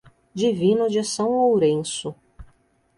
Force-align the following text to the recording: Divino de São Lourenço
Divino 0.33 0.89
de 0.89 1.03
São 1.03 1.29
Lourenço 1.29 2.15